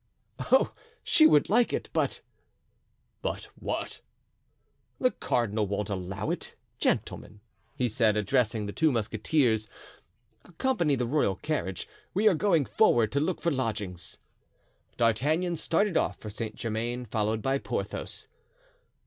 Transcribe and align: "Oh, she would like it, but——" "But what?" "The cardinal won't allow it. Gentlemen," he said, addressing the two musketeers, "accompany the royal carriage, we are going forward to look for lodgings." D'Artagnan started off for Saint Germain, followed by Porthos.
"Oh, 0.51 0.71
she 1.03 1.27
would 1.27 1.47
like 1.47 1.71
it, 1.71 1.87
but——" 1.93 2.21
"But 3.21 3.43
what?" 3.53 4.01
"The 4.99 5.11
cardinal 5.11 5.67
won't 5.67 5.91
allow 5.91 6.31
it. 6.31 6.55
Gentlemen," 6.79 7.39
he 7.75 7.87
said, 7.87 8.17
addressing 8.17 8.65
the 8.65 8.71
two 8.73 8.91
musketeers, 8.91 9.67
"accompany 10.43 10.95
the 10.95 11.05
royal 11.05 11.35
carriage, 11.35 11.87
we 12.15 12.27
are 12.27 12.33
going 12.33 12.65
forward 12.65 13.11
to 13.11 13.19
look 13.19 13.43
for 13.43 13.51
lodgings." 13.51 14.17
D'Artagnan 14.97 15.55
started 15.57 15.95
off 15.95 16.17
for 16.17 16.31
Saint 16.31 16.55
Germain, 16.55 17.05
followed 17.05 17.43
by 17.43 17.59
Porthos. 17.59 18.27